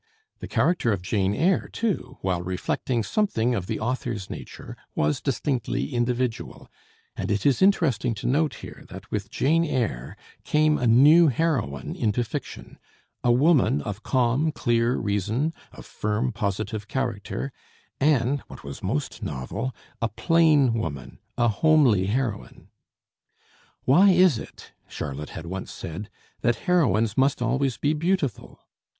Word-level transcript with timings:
The 0.39 0.47
character 0.47 0.91
of 0.91 1.03
Jane 1.03 1.35
Eyre, 1.35 1.67
too, 1.71 2.17
while 2.21 2.41
reflecting 2.41 3.03
something 3.03 3.53
of 3.53 3.67
the 3.67 3.79
author's 3.79 4.31
nature, 4.31 4.75
was 4.95 5.21
distinctly 5.21 5.93
individual; 5.93 6.67
and 7.15 7.29
it 7.29 7.45
is 7.45 7.61
interesting 7.61 8.15
to 8.15 8.25
note 8.25 8.55
here 8.65 8.83
that 8.89 9.11
with 9.11 9.29
Jane 9.29 9.63
Eyre 9.63 10.17
came 10.43 10.79
a 10.79 10.87
new 10.87 11.27
heroine 11.27 11.95
into 11.95 12.23
fiction, 12.23 12.79
a 13.23 13.31
woman 13.31 13.79
of 13.83 14.01
calm, 14.01 14.51
clear 14.51 14.95
reason, 14.95 15.53
of 15.71 15.85
firm 15.85 16.31
positive 16.31 16.87
character, 16.87 17.51
and 17.99 18.39
what 18.47 18.63
was 18.63 18.81
most 18.81 19.21
novel, 19.21 19.71
a 20.01 20.09
plain 20.09 20.73
woman, 20.73 21.19
a 21.37 21.47
homely 21.47 22.07
heroine. 22.07 22.69
"Why 23.85 24.09
is 24.09 24.39
it," 24.39 24.73
Charlotte 24.87 25.29
had 25.37 25.45
once 25.45 25.71
said, 25.71 26.09
"that 26.41 26.55
heroines 26.65 27.15
must 27.15 27.39
always 27.39 27.77
be 27.77 27.93
beautiful?" 27.93 28.61